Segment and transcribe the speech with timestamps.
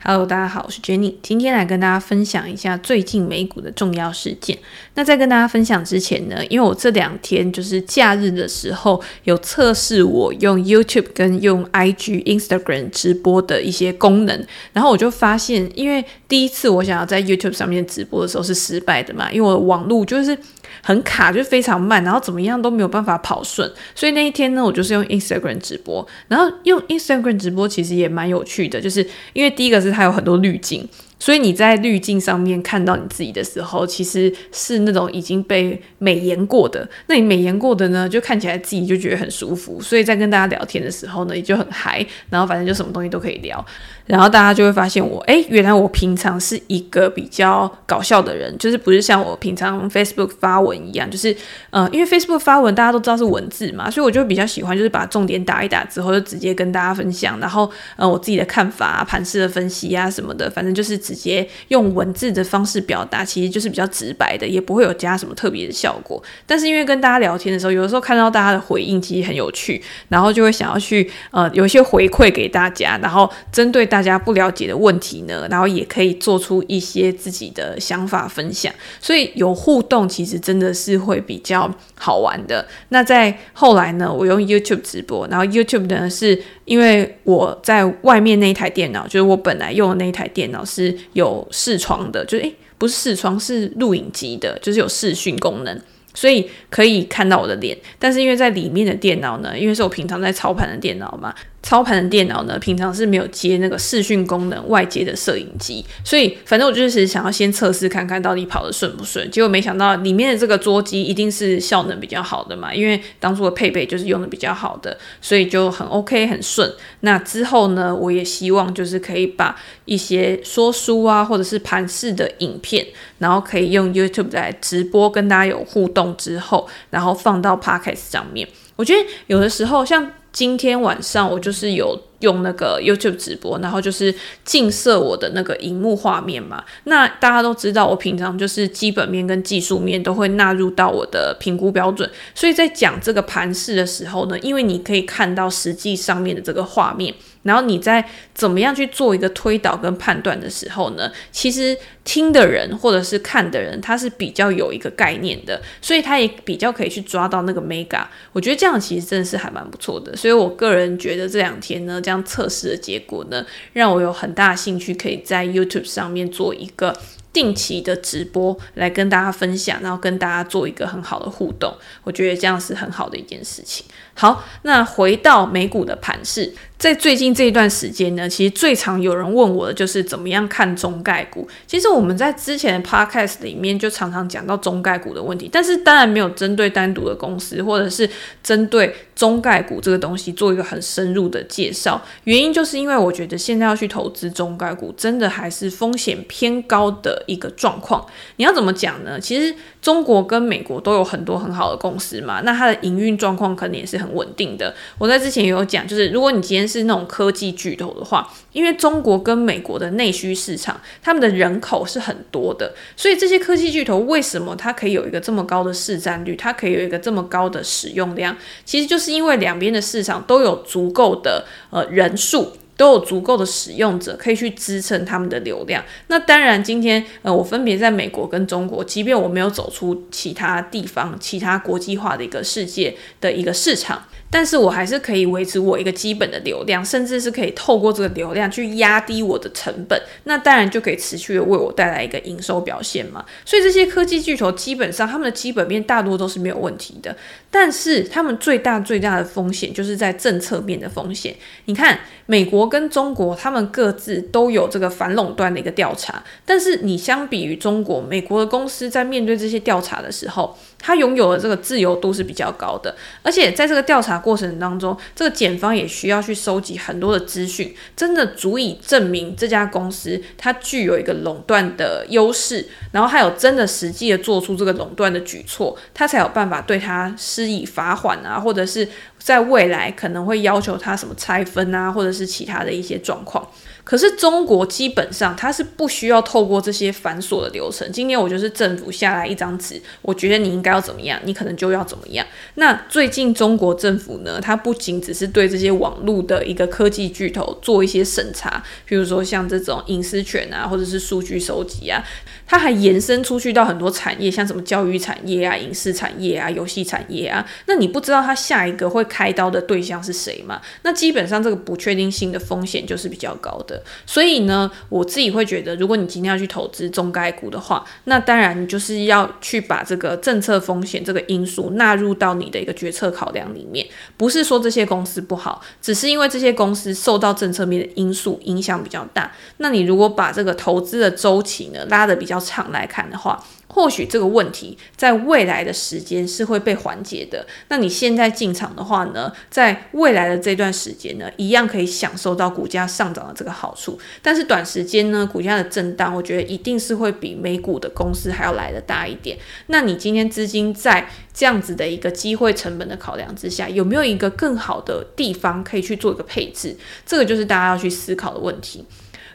[0.00, 4.56] Hello，大家好，我是 Jenny，今天来跟大家分享一下最近美股的重要事件。
[4.94, 20.38] 那在跟大家分享之前呢，因为我这两天就是假日的时候有测试我用 YouTube 跟用 IG、Instagram 直播的一些功能，然后我就发现，因为第一次我想要在 YouTube 上面直播的时候是失败的嘛，因为我网络就是。
[20.82, 30.88] 很卡，就非常慢，然后怎么样都没有办法跑顺，所以那一天呢，我就是用 Instagram 直播，然后用 Instagram 直播其实也蛮有趣的，就是因为第一个是它有很多滤镜。
[31.18, 36.88] 所以你在滤镜上面看到你自己的时候，其实是那种已经被美颜过的。
[37.06, 39.80] 那你美颜过的呢，就看起来自己就觉得很舒服。
[39.80, 42.06] 所以在跟大家聊天的时候呢，也就很嗨。
[42.30, 43.64] 然后反正就什么东西都可以聊。
[44.06, 51.36] 然后大家就会发现我，诶，原来我平常是一个比较搞笑的人，就是不是像我平常 Facebook 发文一样，就是
[51.68, 57.38] 呃，因为 Facebook 发文大家都知道是文字嘛，所以我就比较喜欢就是把重点打一打之后，就直接跟大家分享。
[57.38, 61.07] 然后呃，我自己的看法啊，盘势的分析啊什么的，反正就是。
[61.08, 66.22] 直接用文字的方式表达，其实就是比较直白的，也不会有加什么特别的效果。
[66.46, 78.70] 但是因为跟大家聊天的时候，有的时候看到大家的回应，其实很有趣，然后就会想要去呃有一些回馈给大家，然后针对大家不了解的问题呢，然后也可以做出一些自己的想法分享。
[79.00, 82.66] 所以有互动，其实真的是会比较好玩的。
[82.90, 90.96] 那在后来呢，我用 YouTube 直播，然后 YouTube 呢是因为我在外面那一台电脑，就是我本来用的那一台电脑是。
[91.14, 95.80] 有视窗的，就是诶，不是视窗，是录影机的，就是有视讯功能，
[96.14, 97.76] 所以可以看到我的脸。
[97.98, 101.34] 但是因为在里面的电脑呢，因为是我平常在操盘的电脑嘛。
[101.60, 109.28] 操盘的电脑呢，平常是没有接那个视讯功能外接的摄影机，所以反正我就是想要先测试看看到底跑得顺不顺。
[109.30, 116.72] 结果没想到里面的这个桌机一定是效能比较好的嘛，因为当初的配备就是用的比较好的，所以就很 OK 很顺。
[117.00, 122.86] 那之后呢，我也希望就是可以把一些说书啊，或者是盘式的影片，
[123.18, 128.48] 然后可以用 YouTube 来直播跟大家有互动之后，然后放到 Podcast 上面。
[128.76, 130.12] 我觉得有的时候像。
[130.38, 134.14] 今天晚上我就是有用那个 YouTube 直播，然后就是
[134.44, 136.64] 近摄我的那个荧幕画面嘛。
[136.84, 147.14] 那大家都知道，我平常就是基本面跟技术面都会纳入到我的评估标准，所以在讲这个盘势的时候呢，因为你可以看到实际上面的这个画面。
[147.44, 151.74] 然后你在怎么样去做一个推导跟判断的时候呢，其实
[152.04, 158.04] 听的人或者是看的人，他是比较有一个概念的，所以他也比较可以去抓到那个 mega。
[158.32, 166.98] 我觉得这样其实真的是还蛮不错的，所以我个人觉得这两天呢，这样测试的结果呢，让我有很大的兴趣可以在 YouTube 上面做一个。
[167.30, 173.84] 定期的直播来跟大家分享，然后跟大家做一个很好的互动，我觉得这样是很好的一件事情。
[174.14, 181.46] 好，那回到美股的盘势，在最近这一段时间呢，其实最常有人问我的就是怎么样看中概股。
[181.66, 188.08] 其实我们在之前的 podcast 里面就常常讲到中概股的问题，但是当然没有针对单独的公司或者是
[188.44, 192.00] 针对中概股这个东西做一个很深入的介绍。
[192.22, 198.06] 原因就是因为我觉得现在要去投资中概股，真的还是风险偏高的一个状况。
[198.36, 199.18] 你要怎么讲呢？
[199.18, 199.52] 其实
[199.82, 204.72] 中国跟美国都有很多很好的公司嘛，那它的营运状况可能也是很稳定的。
[204.96, 218.36] 我在之前也有讲，就是如果你今天是那种科技巨头的话，因为中国跟美国的内需市场，他们的人口是很多的，所以这些科技巨头为什么它可以有一个这么高的市占率，它可以有一个这么高的使用量，
[218.66, 222.52] 其实就是因为两边的市场都有足够的呃人数。
[222.78, 225.82] 都有足够的使用者可以去支撑他们的流量。
[226.06, 234.04] 那当然，今天呃，我分别在美国跟中国，即便我没有走出其他地方、其他国际化的一个世界的一个市场。
[234.30, 243.24] 但是我还是可以维持我一个基本的流量，甚至是可以透过这个流量去压低我的成本，那当然就可以持续的为我带来一个营收表现嘛。
[243.44, 247.16] 所以这些科技巨头基本上他们的基本面大多都是没有问题的，
[247.50, 251.34] 但是他们最大最大的风险就是在政策面的风险。
[251.64, 278.88] 你看，美国跟中国他们各自都有这个反垄断的一个调查，但是你相比于中国，美国的公司在面对这些调查的时候，它拥有的这个自由度是比较高的，而且在这个调查过程当中，这个检方也需要去收集很多的资讯，真的足以证明这家公司它具有一个垄断的优势，然后还有真的实际的做出这个垄断的举措，他才有办法对他施以罚款啊，或者是
[279.18, 283.46] 在未来可能会要求他什么拆分啊，或者是其他的一些状况。
[283.88, 287.90] 可是中国基本上它是不需要透过这些繁琐的流程。
[287.90, 292.26] 今天我就是政府下来一张纸，我觉得你应该要怎么样，你可能就要怎么样。
[292.56, 302.04] 那最近中国政府呢，它不仅只是对这些网络的一个科技巨头做一些审查，比如说像这种隐私权啊，或者是数据收集啊，
[302.46, 307.42] 它还延伸出去到很多产业，像什么教育产业啊、影视产业啊、游戏产业啊。
[307.64, 310.60] 那你不知道它下一个会开刀的对象是谁吗？
[310.82, 313.77] 那基本上这个不确定性的风险就是比较高的。
[314.06, 323.86] 所以呢，我自己会觉得，如果你今天要去投资中概股的话，那当然你就是要去把这个政策风险这个因素纳入到你的一个决策考量里面。
[324.16, 329.32] 不是说这些公司不好，只是因为这些公司受到政策面的因素影响比较大。
[329.58, 337.46] 那你如果把这个投资的周期呢拉得比较长来看的话，或许这个问题在未来的时间是会被缓解的。
[337.68, 343.98] 那你现在进场的话呢，在未来的这段时间呢，一样可以享受到股价上涨的这个好处。
[344.22, 349.38] 但是短时间呢，股价的震荡，我觉得一定是会比美股的公司还要来得大一点。
[349.66, 356.76] 那你今天资金在这样子的一个机会成本的考量之下，有没有一个更好的地方可以去做一个配置？
[357.04, 358.84] 这个就是大家要去思考的问题。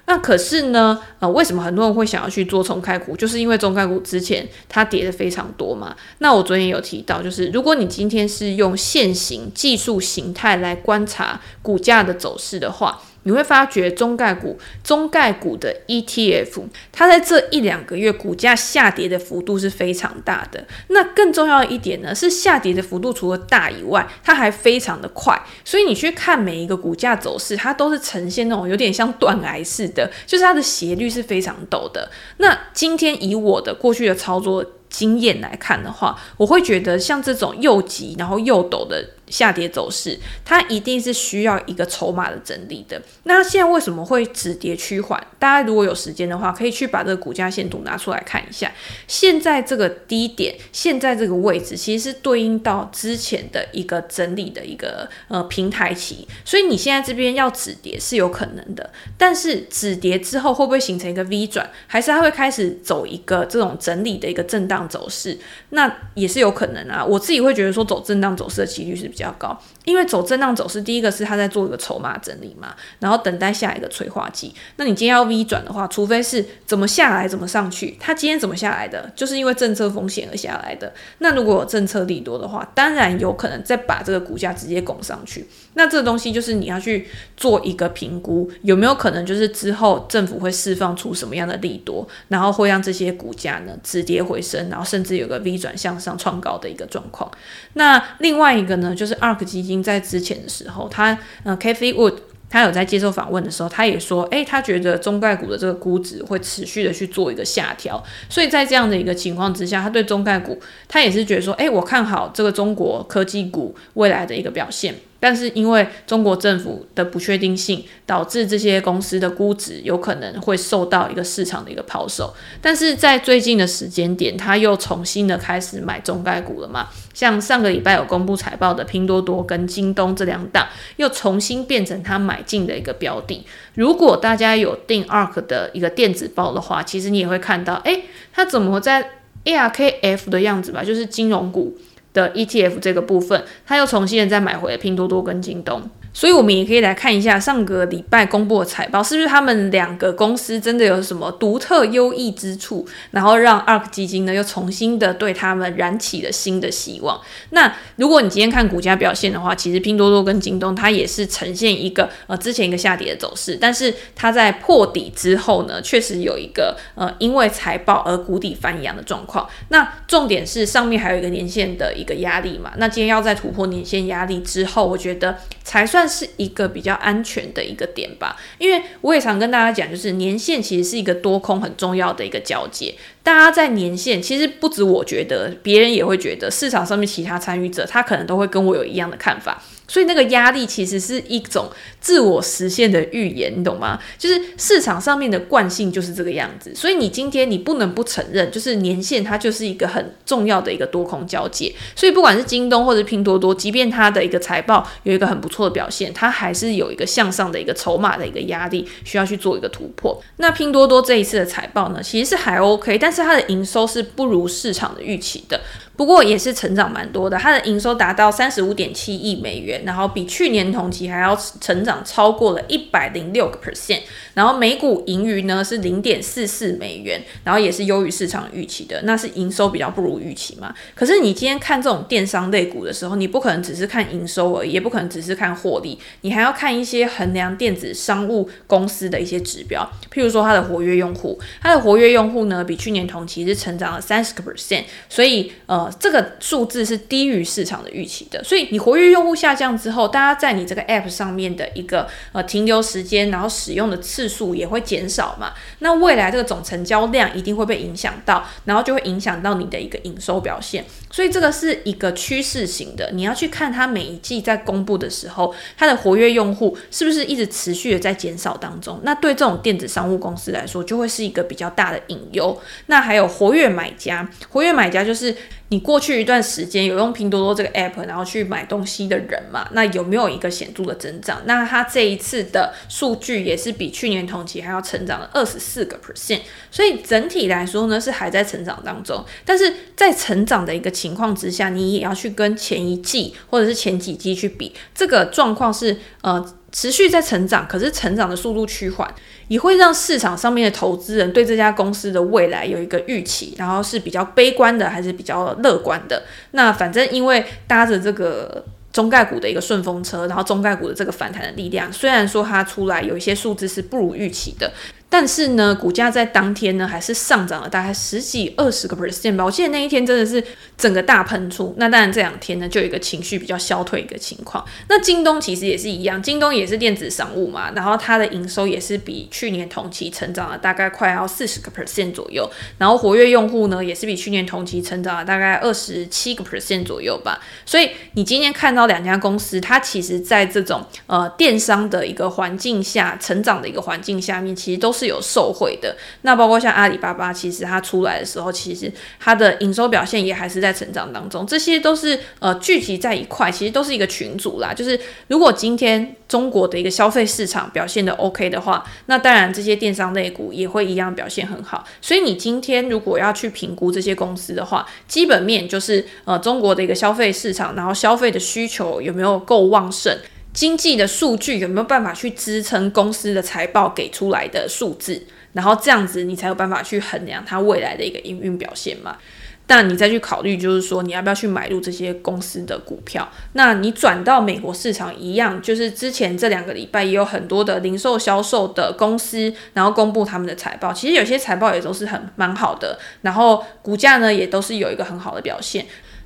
[0.05, 3.15] 那可是呢，呃，为什么很多人会想要去做重开股？
[3.15, 5.95] 就是因为重开股之前它跌的非常多嘛。
[6.19, 13.01] 那我昨天有提到，就是如果你今天是用现行技术形态来观察股价的走势的话。
[13.23, 20.65] 你会发觉中概股、中概股的 ETF，它在这一两个月股价下跌的幅度是非常大的。
[20.87, 25.41] 那更重要一点呢，是下跌的幅度除了大以外，它还非常的快。
[25.65, 32.09] 所以你去看每一个股价走势，它都是呈现那种有点像断崖式的，就是它的斜率是非常陡的。
[32.37, 39.03] 那今天以我的过去的操作经验来看的话，我会觉得像这种又急然后又陡的。
[39.29, 43.01] 下跌走势，它一定是需要一个筹码的整理的。
[43.23, 45.19] 那现在为什么会止跌趋缓？
[45.39, 48.71] 大家如果有时间的话，可以去把这个股价线图拿出来看一下。
[49.07, 56.27] 现在这个低点，现在这个位置，其实是对应到之前的一个整理的一个呃平台期。
[56.45, 65.37] 所以你现在这边要止跌是有可能的，但是止跌之后会不会形成一个 V 转，还是它会开始走一个这种整理的一个震荡走势？
[65.71, 67.03] 那也是有可能啊。
[67.03, 69.33] 我自己会觉得说，走震荡走势的几率是比较。
[69.39, 74.53] 高，因为走震荡走势，第一个是他在做一个筹码整理嘛，然后等待下一个催化剂。
[74.75, 80.93] 那你今天要 V 转的话，除非是怎么下来怎么上去，它今天怎么下来的，就是因为政策风险而下来的。
[81.17, 85.47] 那如果有政策利多的话，当然有可能再把这个股价直接拱上去。
[85.73, 97.31] 那这个东西就是你要去做一个评估，有没有可能就是之后政府会释放出什么样的利多，然后会让这些股价呢止跌回升，然后甚至有个 V 转向上创高的一个状况。
[97.73, 102.15] 那另外一个呢，就是 ARK 基金在之前的时候，他呃 c a t h y Wood
[102.49, 114.95] 他有在接受访问的时候，他也说，诶，他觉得中概股的这个估值会持续的去做一个下调，所以在这样的一个情况之下，他对中概股他也是觉得说，诶，我看好这个中国科技股未来的一个表现。
[115.23, 122.33] 但是因为中国政府的不确定性，导致这些公司的估值有可能会受到一个市场的一个抛售。
[122.61, 126.89] 但是在最近的时间点，他又重新的开始买中概股了嘛？
[127.13, 130.67] 像上个礼拜有公布财报的拼多多跟京东这两档，
[130.97, 133.45] 又重新变成他买进的一个标的。
[133.75, 138.03] 如果大家有订 ARK 的一个电子报的话，其实你也会看到，诶，
[138.33, 139.11] 它怎么在
[139.45, 140.83] ARKF 的样子吧？
[140.83, 141.77] 就是金融股。
[142.13, 145.89] 的 ETF 这个部分，他又重新的再买回了拼多多跟京东。
[146.13, 157.19] 所以，我们也可以来看一下上个礼拜公布的财报，是不是他们两个公司真的有什么独特优异之处，然后让 ARK 基金呢又重新的对他们燃起了新的希望。
[157.49, 169.49] 那如果你今天看股价表现的话，其实拼多多跟京东它也是呈现一个呃之前一个下跌的走势，但是它在破底之后呢，确实有一个呃因为财报而谷底翻扬的状况。
[169.69, 172.71] 那重点是上面还有一个年线的一个压力嘛？
[172.77, 176.02] 那今天要在突破年线压力之后，我觉得才算。
[176.07, 182.93] 是一个比较安全的一个点吧，因为我也常跟大家讲，就是年限其实是一个多空很重要的一个交接。
[183.21, 189.61] 大家在年限，其实不止我觉得，别人也会觉得，市场上面其他参与者，他可能都会跟我有一样的看法。
[189.93, 191.69] 所以那个压力其实是一种
[192.01, 193.99] 自我实现的预言，你懂吗？
[194.17, 196.73] 就是市场上面的惯性就是这个样子。
[196.73, 201.71] 所以你今天你不能不承认，就是年线它就是一个很重要的一个多空交界。
[201.95, 210.19] 所以不管是京东或者拼多多，即便它的一个财报有一个很不错的表现，它还是有一个向上的一个筹码的一个压力，需要去做一个突破。
[210.37, 215.61] 那拼多多这一次的财报呢，其实是还 OK，但是它的营收是不如市场的预期的。
[215.95, 223.99] 不过也是成长蛮多的，它的营收达到三十五点七亿美元，然后比去年同期还要成长超过了一百零六个 percent，
[224.33, 230.73] 然后每股盈余呢是零点四四美元，然后也是优于市场预期的，那是营收比较不如预期嘛。
[230.95, 248.43] 可是你今天看这种电商类股的时候，你不可能只是看营收而已，也不可能只是看获利，你还要看一些衡量电子商务公司的一些指标，譬如说它的活跃用户，它的活跃用户呢比去年同期是成长了三十个 percent，所以呃这个数字是低于市场的预期的。
[248.43, 255.53] 所以你活跃用户下降之后，大家在你这个 app 上面的一个呃停留时间，然后使用的次数也会减少嘛。
[255.79, 260.85] 那未来这个总成交量一定会被影响到，然后就会影响到你的一个营收表现。
[261.11, 268.99] 所以这个是一个趋势型的，你要去看它每一季在公布的时候，它的活跃用户是不是一直持续的在减少当中。
[269.03, 272.59] 那对这种电子商务公司来说，就会是一个比较大的隐忧。
[272.87, 275.35] 那还有活跃买家，活跃买家就是
[275.73, 281.41] 你过去一段时间有用拼多多这个 app，然后去买东西的人嘛，那有没有一个显著的增长？
[281.45, 286.41] 那它这一次的数据也是比去年同期还要成长了二十四个 percent。
[286.69, 289.25] 所以整体来说呢，是还在成长当中。
[289.43, 296.53] 但是在成长的一个情况之下，你也要去跟前一季或者是前几季去比，这个状况是呃。
[296.75, 299.07] 持续在成长，可是成长的速度趋缓，
[299.47, 306.23] 也会让市场上面的投资人对这家公司的未来有一个预期，然后是比较悲观的还是比较乐观的？
[306.51, 314.71] 那反正因为搭着这个中概股的一个顺风车，然后中概股的这个反弹的力量，虽然说它出来有一些数字是不如预期的。
[315.13, 319.45] 但是呢，股价在当天呢还是上涨了大概十几二十个 percent 吧。
[319.45, 320.43] 我记得那一天真的是
[320.75, 321.71] 整个大喷出。
[321.77, 324.65] 那当然这两天呢就有一个情绪比较消退一个情况。
[324.89, 332.49] 那京东其实也是一样，京东也是电子商务嘛，然后它的营收也是比去年同期成长了大概快要四十个 percent 左右。
[332.79, 337.39] 然后活跃用户呢也是比去年同期成长了大概二十七个 percent 左右吧。
[337.67, 345.02] 所以你今天看到两家公司，它其实在这种呃电商的一个环境下成长的一个环境下面，其实都是。
[345.03, 354.73] 是有受惠的，那包括像阿里巴巴，其实它出来的时候，其实它的营收表现也还是在成长当中，这些都是呃聚集在一块，其实都是一个群组啦。
[354.73, 361.83] 就是如果今天中国的一个消费市场表现的 OK 的话，那当然这些电商类股也会一样表现很好。
[362.01, 370.17] 所以你今天如果要去评估这些公司的话，基本面就是呃中国的一个消费市场，然后消费的需求有没有够旺盛。
[370.53, 375.25] 经济的数据有没有办法去支撑公司的财报给出来的数字？
[375.53, 379.17] 然后这样子你才有办法去衡量它未来的一个营运表现嘛？
[379.65, 383.27] 但你再去考虑，就是说你要不要去买入这些公司的股票？
[383.53, 395.85] 那你转到美国市场一样，就是之前这两个礼拜也有很多的零售销售的公司，然后公布他们的财报，其实有些财报也都是很蛮好的，然后股价呢也都是有一个很好的表现。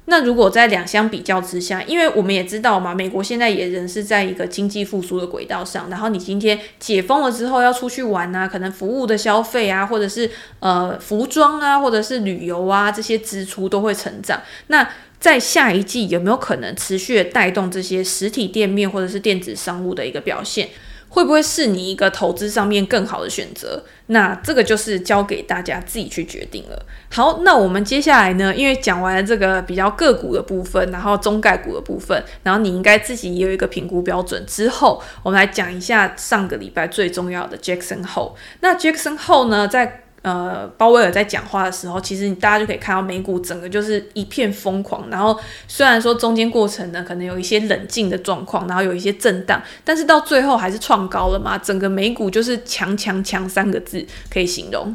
[0.10, 5.90] 那如果在两相比较之下，因为我们也知道嘛，美国现在也仍是在一个经济复苏的轨道上。
[5.90, 14.42] 然后你今天解封了之后要出去玩啊，可能服务的消费啊，或者是呃服装啊，或者是旅游啊，这些支出都会成长。
[14.68, 20.70] 那在下一季有没有可能持续的带动这些实体店面或者是电子商务的一个表现？
[21.18, 23.84] 会不会是你一个投资上面更好的选择？
[24.06, 26.86] 那这个就是交给大家自己去决定了。
[27.12, 38.34] 好，那我们接下来呢，因为讲完了这个比较个股的部分，然后中概股的部分，然后你应该自己也有一个评估标准之后，我们来讲一下上个礼拜最重要的 Jackson Hole。
[38.60, 45.10] 那 Jackson Hole 呢，在呃，鲍威尔在讲话的时候，其实大家就可以看到美股整个就是一片疯狂。
[45.10, 51.58] 然后虽然说中间过程呢，可能有一些冷静的状况，然后有一些震荡，但是到最后还是创高了嘛。
[51.58, 54.94] 整个美股就是强强强三个字可以形容。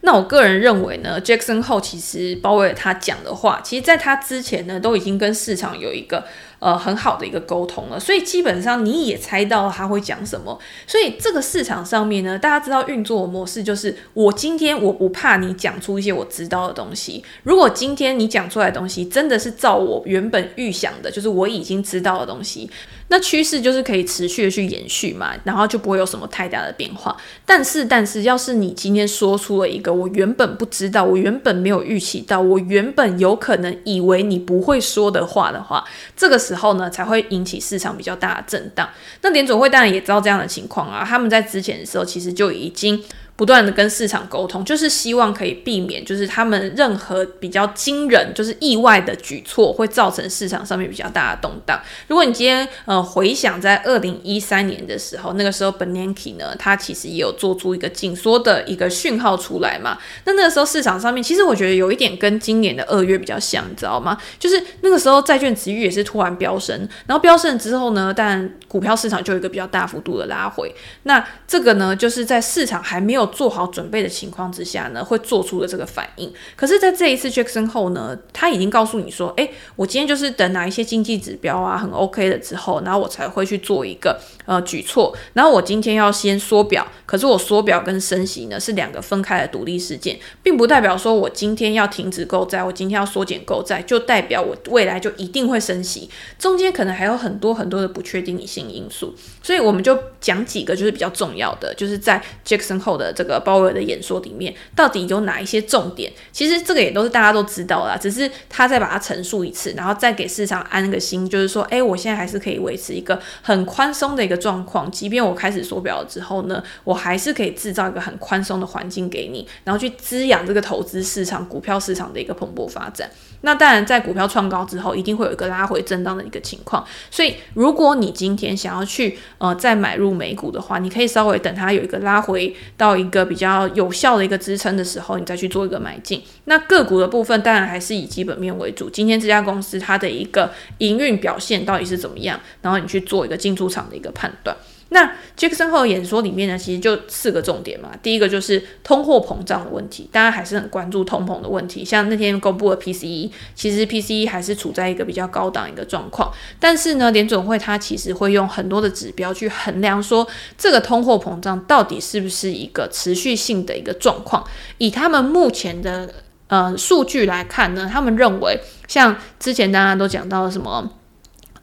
[0.00, 6.24] 那我个人认为呢，Jackson Hole 其实鲍威尔他讲的话，其实在他之前呢，都已经跟市场有一个。
[6.62, 10.56] 呃，很好的一个沟通了，所以基本上你也猜到他会讲什么。
[10.86, 17.24] 所以这个市场上面呢，大家知道运作模式就是，我今天我不怕你讲出一些我知道的东西。
[17.42, 22.70] 如果今天你讲出来的东西真的是照我原本预想的，就是我已经知道的东西，
[23.12, 27.16] 那趋势就是可以持续的去延续嘛，然后就不会有什么太大的变化。
[27.46, 35.84] 但是，但是要是你今天说出了一个我原本不知道，我原本没有预期到，我原本有可能以为你不会说的话的话，
[36.16, 36.72] 这个时候。
[36.72, 38.88] 呢，才会引起市场比较大的震荡。
[39.20, 42.98] 那联总会当然也知道这样的情况啊，他们在之前的时候其实就已经。
[43.42, 51.80] 不断的跟市场沟通，就是希望可以避免，就是他们任何比较惊人，就是意外的举措会造成市场上面比较大的动荡。
[52.06, 59.98] 如果你今天呃回想在二零一三年的时候，那个时候 Benanke 呢，他其实也有做出一个紧缩的一个讯号出来嘛。
[60.24, 64.16] 那那个时候市场上面，其实我觉得有一点跟今年的二月比较像，你知道吗？
[64.38, 70.72] 就是那个时候债券殖利率也是突然飙升，然后飙升之后呢，但股票市场就有一个比较大幅度的拉回。
[71.02, 76.32] 那这个呢，就是在市场还没有做好准备的情况之下呢，会做出的这个反应。
[76.54, 85.16] 可是，在这一次 Jackson 后呢，他已经告诉你说，诶，我今天就是等哪一些经济指标啊很 OK 了之后，然后我才会去做一个呃举措。
[85.32, 96.10] 然后我今天要先缩表，可是我缩表跟升息呢是两个分开的独立事件，并不代表说我今天要停止购债，我今天要缩减购债，就代表我未来就一定会升息。
[96.38, 106.12] 中间可能还有很多很多的不确定性因素，所以我们就讲几个就是比较重要的，就是在 Jackson 后的这个鲍威尔的演说里面，到底有哪一些重点？
[106.32, 123.10] 其实这个也都是大家都知道啦，只是他再把它陈述一次，然后再给市场安个心，就是说，哎，我现在还是可以维持一个很宽松的一个状况，即便我开始缩表了之后呢，我还是可以制造一个很宽松的环境给你，然后去滋养这个投资市场、股票市场的一个蓬勃发展。
[123.44, 126.84] 那当然，在股票创高之后，一定会有一个拉回震荡的一个情况。
[127.10, 136.22] 所以，如果你今天想要去呃再买入美股的话，你可以稍微等它有一个拉回到一个比较有效的一个支撑的时候，你再去做一个买进。
[136.44, 138.88] 那个股的部分，当然还是以基本面为主。
[138.88, 144.56] 今天这家公司它的一个营运表现到底是怎么样，然后你去做一个进出场的一个判断。
[144.92, 147.90] 那 Jackson Hole 演说里面呢，其实就四个重点嘛。
[148.02, 151.84] 第一个就是通货膨胀的问题，大家还是很关注通膨的问题。
[151.84, 156.30] 像那天公布的 PCE，其实 PCE 还是处在一个比较高档一个状况。
[156.60, 164.44] 但是呢，联总会它其实会用很多的指标去衡量，说这个通货膨胀到底是不是一个持续性的一个状况。
[164.78, 166.12] 以他们目前的
[166.48, 170.92] 呃数据来看呢，他们认为像之前大家都讲到什么。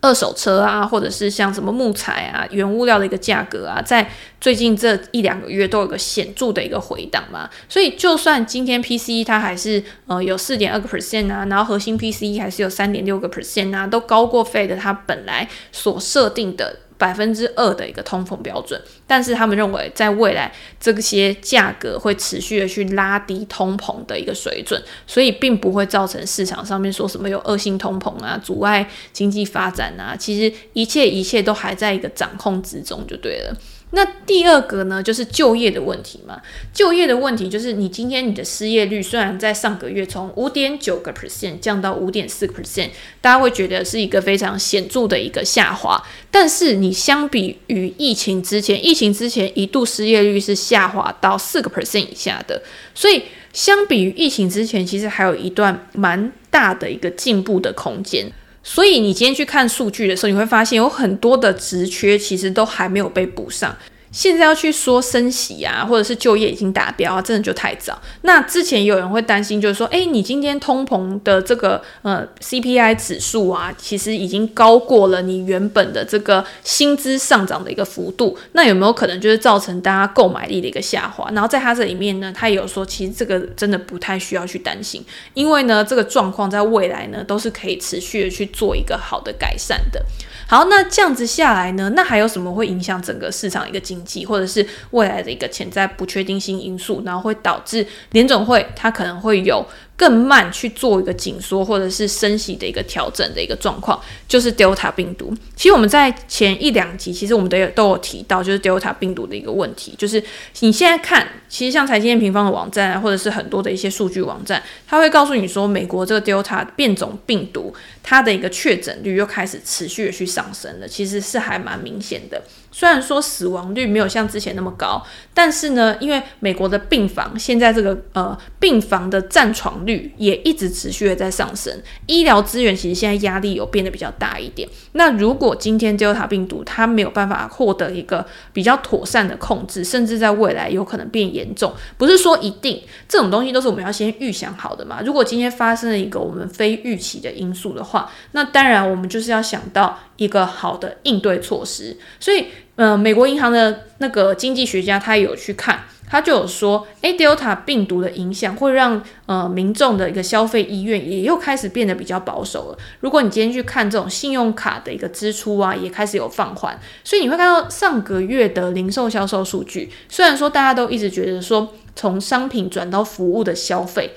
[0.01, 7.49] 二手车啊，或者是像什么木材啊、原物料的一个价格啊，在最近这一两个月都有个显著的一个回档嘛。
[7.67, 16.77] 所以，就算今天 PCE 它还是呃有四点二个 percent 啊，然后核心 PCE 还是有三点六个 percent 啊，都高过 Fed 它本来所设定的。
[16.99, 33.55] 百分之二的一个通膨标准，但是他们认为在未来这些价格会持续的去拉低通膨的一个水准，所以并不会造成市场上面说什么有恶性通膨啊，阻碍经济发展啊，其实一切一切都还在一个掌控之中就对了。
[33.91, 36.39] 那第二个呢，就是就业的问题嘛。
[36.71, 45.99] 就业的问题就是，你今天你的失业率虽然在上个月从五点九个 percent 降到五点四 percent，大家会觉得是一个非常显著的一个下滑。
[46.29, 52.61] 但是你相比于疫情之前，疫情之前一度失业率是下滑到四个 percent 以下的，
[52.93, 58.31] 所以相比于疫情之前，其实还有一段蛮大的一个进步的空间。
[58.71, 63.75] 所以你今天去看数据的时候，你会发现有很多的职缺其实都还没有被补上。
[64.11, 67.99] 现在要去说升息啊，或者是就业已经达标啊，真的就太早。
[68.21, 81.29] 那之前有人会担心，就是说，哎，你今天通膨的这个呃 CPI 指数啊，其实已经高过了你原本的这个薪资上涨的一个幅度，那有没有可能就是造成大家购买力的一个下滑？
[81.33, 90.03] 然后在他这里面呢，他也有说，其实这个真的不太需要去担心，因为呢，这个状况在未来呢都是可以持续的去做一个好的改善的。
[90.47, 99.65] 好，那这样子下来呢，那还有什么会影响整个市场一个经或者是未来的一个潜在不确定性因素，然后会导致联总会它可能会有。
[99.99, 105.35] 更慢去做一个紧缩或者是升息的一个调整的一个状况，就是 Delta 病毒。
[105.57, 109.93] 其实我们在前一两集，其实我们都有都有提到，就是 Delta 病毒的一个问题。
[109.97, 110.23] 就是
[110.61, 122.41] 你现在看，其实像财经平方的网站，或者是很多的一些数据网站，它会告诉你说，美国这个 Delta 变种病毒它的一个确诊率又开始持续的去上升了，其实是还蛮明显的。
[122.79, 134.65] 虽然说死亡率没有像之前那么高，但是呢，因为美国的病房现在这个呃病房的占床率也一直持续的在上升，医疗资源其实现在压力有变得比较大一点。
[134.93, 145.01] 那如果今天 Delta 病毒它没有办法获得一个比较妥善的控制，甚至在未来有可能变严重，不是说一定这种东西都是我们要先预想好的嘛？
[145.05, 151.97] 如果今天发生了一个我们非预期的因素的话，那当然我们就是要想到一个好的应对措施。
[152.21, 152.45] 所以。
[152.79, 155.81] 呃，美国银行的那个经济学家他有去看。
[156.09, 162.77] 他就有说，诶，Delta 病毒的影响会让呃民众的一个消费意愿也又开始变得比较保守了。
[163.01, 174.13] 如果你今天去看这种信用卡的一个支出啊，也开始有放缓，所以你会看到上个月的零售销售数据，虽然说大家都一直觉得说从商品转到服务的消费。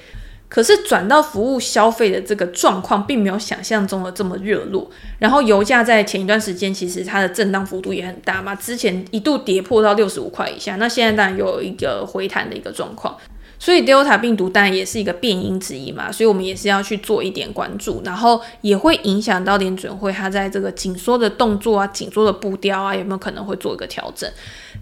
[0.52, 4.86] 可是转到服务消费的这个状况，并没有想象中的这么热络。
[5.18, 13.16] 然后油价在前一段时间，其实它的震荡幅度也很大嘛，之前一度跌破到六十五块以下，那现在当然有一个回弹的一个状况。
[13.58, 24.28] 所以 Delta 病毒当然也是一个变因之一嘛，所以我们也是要去做一点关注，然后也会影响到联准会它在这个紧缩的动作啊、紧缩的步调啊，有没有可能会做一个调整？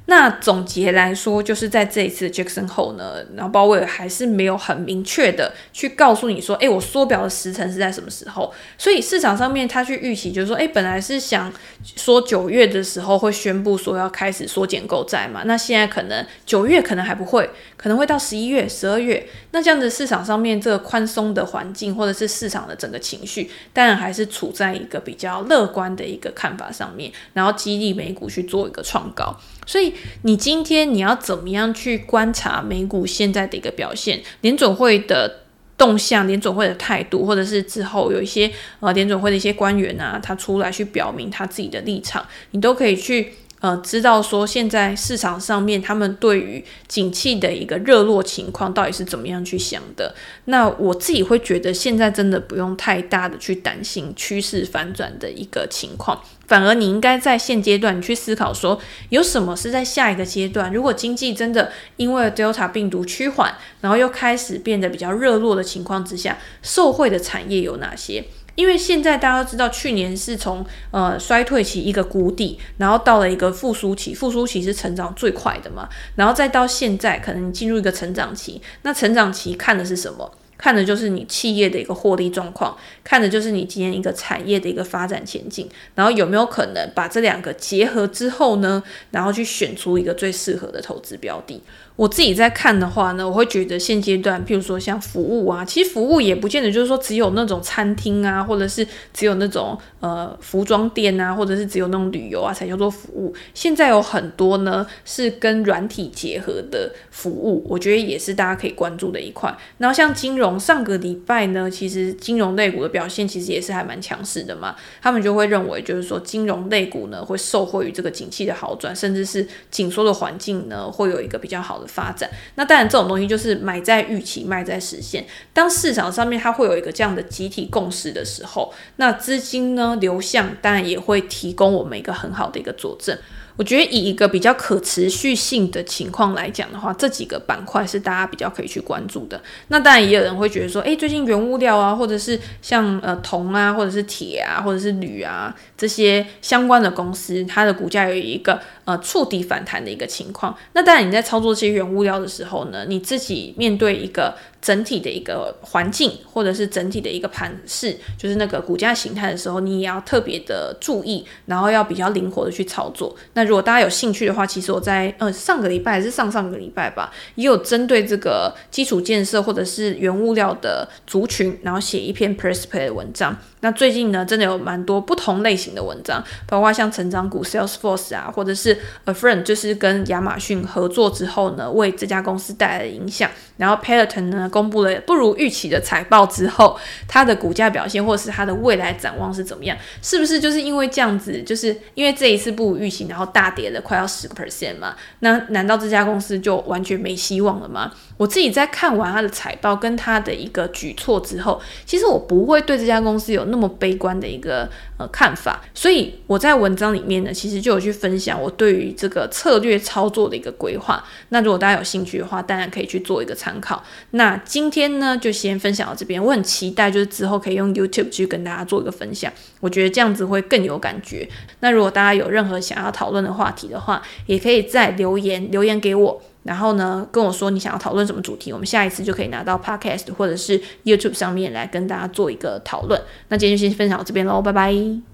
[0.07, 8.53] 那总结来说，就是在这一次 Jackson 后呢，然后鲍威尔还是没有很明确的去告诉你说，诶，我缩表的时程是在什么时候？
[8.79, 18.69] 所以市场上面他去预期，就是说，诶，本来是想说九月的时候会宣布说要开始缩减购债嘛，那现在可能九月可能还不会，可能会到十一月。
[18.69, 29.37] 十二月，那这样子市场上面这个宽松的环境，或者是市场的整个情绪，当然还是处在一个比较乐观的一个看法上面，然后激励美股去做一个创高。
[29.67, 29.93] 所以
[30.23, 34.21] 你今天你要怎么样去观察美股现在的一个表现？
[34.41, 35.43] 联准会的
[35.77, 43.35] 动向，联准会的态度，或者是之后有一些呃联准会的一些官员啊，他出来去表明他自己的立场，你都可以去。
[43.61, 50.15] 呃，知道说现在市场上面他们对于景气的一个热络情况到底是怎么样去想的？
[50.47, 56.19] 那我自己会觉得现在真的不用太大的去担心趋势反转的一个情况，
[56.51, 58.77] 反而你应该在现阶段你去思考说，
[59.11, 60.73] 有什么是在下一个阶段？
[60.73, 68.25] 如果经济真的因为 Delta 病毒趋缓，然后又开始变得比较热络的情况之下，受惠的产业有哪些？
[68.57, 80.33] 因为现在大家都知道，去年是从呃衰退期一个谷底，然后到了一个复苏期，复苏期是成长最快的嘛，然后再到现在可能进入一个成长期，那成长期看的是什么？
[80.61, 91.63] 看的就是你企业的一个获利状况，看的就是你今天一个产业的一个发展前景，然后有没有可能把这两个结合之后呢，然后去选出一个最适合的投资标的。
[91.97, 103.35] 我自己在看的话呢，我会觉得现阶段，譬如说像服务啊，其实服务也不见得就是说只有那种餐厅啊，或者是只有那种呃服装店啊，或者是只有那种旅游啊才叫做服务。
[103.53, 109.55] 现在有很多呢是跟软体结合的服务，我觉得也是大家可以关注的一块。
[109.77, 121.90] 然后像金融，上个礼拜呢，其实金融类股的表现其实也是还蛮强势的嘛，他们就会认为就是说金融类股呢会受惠于这个景气的好转，甚至是紧缩的环境呢会有一个比较好的。
[121.91, 125.27] 发展，那当然这种东西就是买在预期，卖在实现。
[125.53, 133.19] 当市场上面它会有一个这样的集体共识的时候，那资金呢流向当然也会提供我们一个很好的一个佐证。
[133.61, 139.39] 我觉得以一个比较可持续性的情况来讲的话，这几个板块是大家比较可以去关注的。
[139.69, 150.57] 那当然也有人会觉得说，诶，最近原物料啊，或者是像呃铜啊，或者是铁啊，或者是铝啊这些相关的公司，它的股价有一个呃触底反弹的一个情况。
[150.73, 154.35] 那当然你在操作这些原物料的时候呢，你自己面对一个。
[154.63, 163.17] 整体的一个环境，或者是整体的一个盘势，就是那个股价形态的时候，你也要特别的注意，然后要比较灵活的去操作。
[163.33, 173.37] 那如果大家有兴趣的话，其实我在呃上个礼拜还是上上个礼拜吧，也有针对这个基础建设或者是原物料的族群，然后写一篇 press play 的文章。
[173.61, 183.31] 那最近呢，真的有蛮多不同类型的文章，包括像成长股 Salesforce 啊，或者是 A Friend，就是跟亚马逊合作之后呢，为这家公司带来的影响。
[183.57, 189.77] 然后 Peloton 呢，公布了不如预期的财报之后，它的股价表现或者是它的未来展望是怎么样？
[190.01, 194.97] 是不是就是因为这样子，就是因为这一次不如预期，然后大跌了快要十个 percent 嘛？
[195.19, 197.93] 那难道这家公司就完全没希望了吗？
[198.17, 211.05] 我自己在看完它的财报跟它的一个举措之后，其实我不会对这家公司有那么悲观的一个呃看法，所以我在文章里面呢，其实就有去分享我对于这个策略操作的一个规划。
[211.29, 213.83] 那如果大家有兴趣的话，当然可以去做一个参考。
[214.13, 216.23] 那今天呢，就先分享到这边。
[216.23, 219.33] 我很期待，就是之后可以用 YouTube 去跟大家做一个分享。
[219.61, 221.29] 我觉得这样子会更有感觉。
[221.61, 226.23] 那如果大家有任何想要讨论的话题的话，也可以在留言留言给我。
[226.43, 233.01] 然后呢，跟我说你想要讨论什么主题，我们下一次就可以拿到 Podcast 或者是 YouTube 上面来跟大家做一个讨论。
[233.29, 235.10] 那今天就先分享到这边喽，拜拜。